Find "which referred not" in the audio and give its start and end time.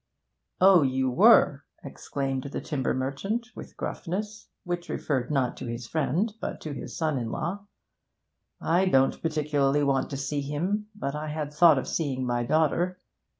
4.63-5.55